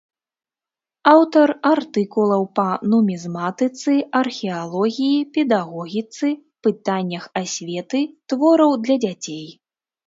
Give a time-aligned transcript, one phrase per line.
[1.11, 6.27] Аўтар артыкулаў па нумізматыцы, археалогіі, педагогіцы,
[6.71, 7.99] пытаннях асветы,
[8.33, 9.45] твораў для дзяцей.